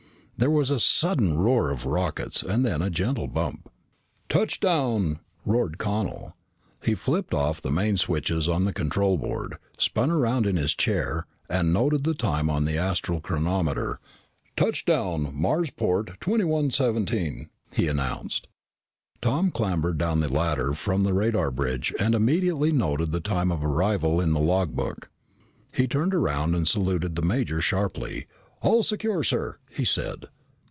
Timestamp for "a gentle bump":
2.81-3.69